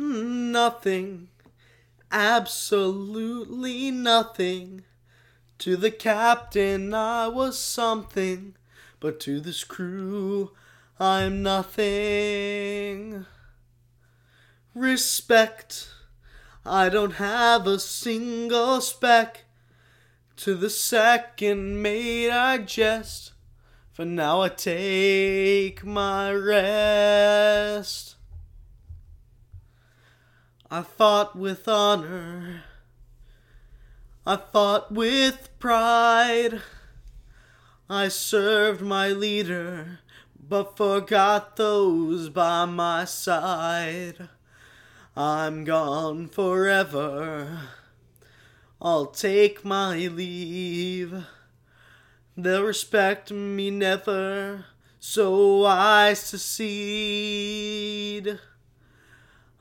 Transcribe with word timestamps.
Nothing, 0.00 1.28
absolutely 2.12 3.90
nothing. 3.90 4.84
To 5.58 5.76
the 5.76 5.90
captain, 5.90 6.94
I 6.94 7.26
was 7.26 7.58
something, 7.58 8.54
but 9.00 9.18
to 9.20 9.40
this 9.40 9.64
crew, 9.64 10.52
I'm 11.00 11.42
nothing. 11.42 13.26
Respect, 14.72 15.88
I 16.64 16.88
don't 16.88 17.14
have 17.14 17.66
a 17.66 17.80
single 17.80 18.80
speck. 18.80 19.46
To 20.36 20.54
the 20.54 20.70
second 20.70 21.82
mate, 21.82 22.30
I 22.30 22.58
jest, 22.58 23.32
for 23.92 24.04
now 24.04 24.42
I 24.42 24.50
take 24.50 25.84
my 25.84 26.32
rest. 26.32 28.14
I 30.70 30.82
fought 30.82 31.34
with 31.34 31.66
honor. 31.66 32.64
I 34.26 34.36
fought 34.36 34.92
with 34.92 35.48
pride. 35.58 36.60
I 37.88 38.08
served 38.08 38.82
my 38.82 39.08
leader, 39.08 40.00
but 40.38 40.76
forgot 40.76 41.56
those 41.56 42.28
by 42.28 42.66
my 42.66 43.06
side. 43.06 44.28
I'm 45.16 45.64
gone 45.64 46.28
forever. 46.28 47.60
I'll 48.78 49.06
take 49.06 49.64
my 49.64 49.96
leave. 49.96 51.24
They'll 52.36 52.64
respect 52.64 53.30
me 53.32 53.70
never, 53.70 54.66
so 55.00 55.64
I 55.64 56.12
secede. 56.12 56.68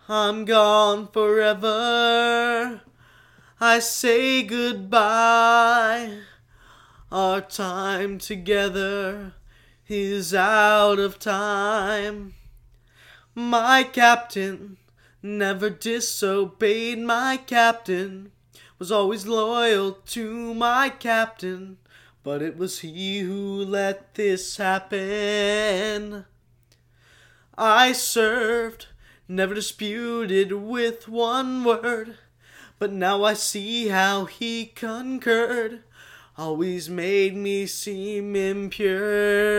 I'm 0.10 0.46
gone 0.46 1.10
forever. 1.10 2.80
I 3.60 3.80
say 3.80 4.42
goodbye. 4.42 6.20
Our 7.12 7.42
time 7.42 8.18
together 8.18 9.34
is 9.90 10.34
out 10.34 11.00
of 11.00 11.20
time. 11.20 12.36
My 13.36 13.84
captain 13.84 14.78
never 15.22 15.70
disobeyed 15.70 17.00
my 17.00 17.36
captain, 17.36 18.32
was 18.80 18.94
always 18.94 19.28
loyal 19.28 19.92
to 19.92 20.54
my 20.54 20.88
captain, 20.88 21.80
but 22.24 22.42
it 22.42 22.56
was 22.56 22.80
he 22.80 23.20
who 23.20 23.66
let 23.66 24.16
this 24.16 24.56
happen. 24.56 26.24
I 27.58 27.92
served 27.92 28.88
never 29.28 29.54
disputed 29.54 30.52
with 30.54 31.08
one 31.08 31.64
word, 31.64 32.18
but 32.80 32.92
now 32.92 33.24
I 33.24 33.34
see 33.34 33.88
how 33.90 34.26
he 34.26 34.66
concurred, 34.68 35.84
always 36.38 36.90
made 36.90 37.36
me 37.36 37.66
seem 37.66 38.36
impure. 38.36 39.58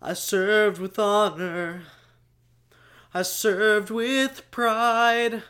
I 0.00 0.14
served 0.14 0.80
with 0.80 0.98
honor, 0.98 1.82
I 3.12 3.22
served 3.22 3.90
with 3.90 4.50
pride, 4.50 5.42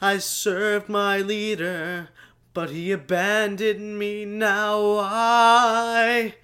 I 0.00 0.18
served 0.18 0.88
my 0.88 1.18
leader, 1.18 2.08
but 2.52 2.70
he 2.70 2.92
abandoned 2.92 3.98
me. 3.98 4.24
Now 4.24 4.98
I, 5.00 6.34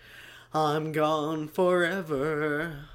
I'm 0.52 0.92
gone 0.92 1.46
forever. 1.46 2.88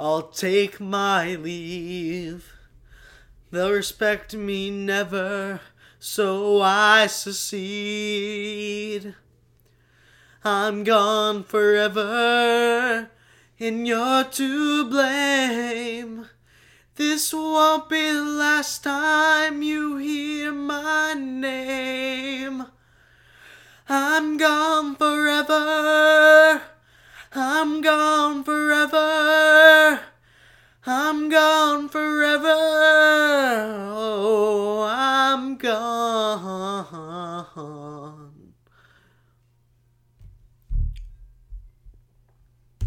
I'll 0.00 0.28
take 0.28 0.78
my 0.78 1.34
leave. 1.34 2.52
They'll 3.50 3.72
respect 3.72 4.32
me 4.32 4.70
never, 4.70 5.60
so 5.98 6.62
I 6.62 7.08
secede. 7.08 9.16
I'm 10.44 10.84
gone 10.84 11.42
forever, 11.42 13.10
and 13.58 13.88
you're 13.88 14.22
to 14.22 14.88
blame. 14.88 16.28
This 16.94 17.34
won't 17.34 17.88
be 17.88 18.12
the 18.12 18.22
last 18.22 18.84
time 18.84 19.62
you 19.62 19.96
hear 19.96 20.52
my 20.52 21.14
name. 21.14 22.66
I'm 23.88 24.36
gone 24.36 24.94
forever. 24.94 26.62
I'm 27.32 27.80
gone 27.80 28.44
forever. 28.44 29.57
I'm 31.78 31.88
forever. 31.88 33.37